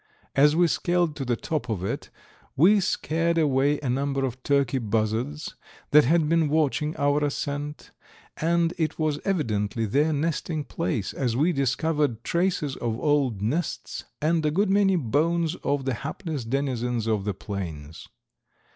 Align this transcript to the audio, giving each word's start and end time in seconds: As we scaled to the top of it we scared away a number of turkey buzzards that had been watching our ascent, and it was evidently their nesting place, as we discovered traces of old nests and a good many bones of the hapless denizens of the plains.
As 0.35 0.55
we 0.55 0.65
scaled 0.65 1.15
to 1.17 1.23
the 1.25 1.35
top 1.35 1.69
of 1.69 1.83
it 1.83 2.09
we 2.55 2.79
scared 2.79 3.37
away 3.37 3.79
a 3.81 3.87
number 3.91 4.25
of 4.25 4.41
turkey 4.41 4.79
buzzards 4.79 5.53
that 5.91 6.05
had 6.05 6.27
been 6.27 6.49
watching 6.49 6.97
our 6.97 7.23
ascent, 7.23 7.91
and 8.37 8.73
it 8.79 8.97
was 8.97 9.19
evidently 9.25 9.85
their 9.85 10.11
nesting 10.11 10.63
place, 10.63 11.13
as 11.13 11.37
we 11.37 11.53
discovered 11.53 12.23
traces 12.23 12.75
of 12.75 12.99
old 12.99 13.43
nests 13.43 14.05
and 14.19 14.43
a 14.43 14.49
good 14.49 14.71
many 14.71 14.95
bones 14.95 15.53
of 15.57 15.85
the 15.85 15.93
hapless 15.93 16.45
denizens 16.45 17.05
of 17.05 17.23
the 17.23 17.35
plains. 17.35 18.07